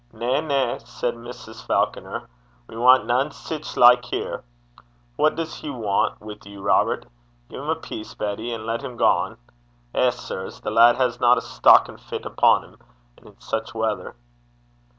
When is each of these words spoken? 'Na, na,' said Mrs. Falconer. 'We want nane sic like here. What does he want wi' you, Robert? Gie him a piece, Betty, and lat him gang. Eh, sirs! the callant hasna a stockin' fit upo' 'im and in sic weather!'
'Na, 0.11 0.41
na,' 0.41 0.79
said 0.79 1.13
Mrs. 1.13 1.63
Falconer. 1.63 2.27
'We 2.67 2.77
want 2.77 3.05
nane 3.05 3.29
sic 3.29 3.77
like 3.77 4.05
here. 4.05 4.43
What 5.15 5.35
does 5.35 5.53
he 5.57 5.69
want 5.69 6.19
wi' 6.19 6.39
you, 6.43 6.59
Robert? 6.63 7.05
Gie 7.51 7.57
him 7.57 7.69
a 7.69 7.75
piece, 7.75 8.15
Betty, 8.15 8.51
and 8.51 8.65
lat 8.65 8.81
him 8.81 8.97
gang. 8.97 9.37
Eh, 9.93 10.09
sirs! 10.09 10.59
the 10.61 10.71
callant 10.71 10.97
hasna 10.97 11.33
a 11.37 11.41
stockin' 11.41 11.97
fit 11.99 12.25
upo' 12.25 12.63
'im 12.63 12.77
and 13.17 13.27
in 13.27 13.39
sic 13.39 13.75
weather!' 13.75 14.15